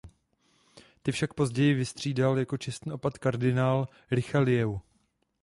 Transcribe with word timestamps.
Ty 1.01 1.11
však 1.11 1.33
později 1.33 1.73
vystřídal 1.73 2.39
jako 2.39 2.57
čestný 2.57 2.91
opat 2.91 3.17
kardinál 3.17 3.87
Richelieu. 4.11 4.77